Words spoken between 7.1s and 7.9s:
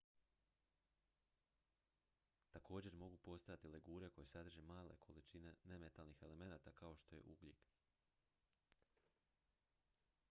je ugljik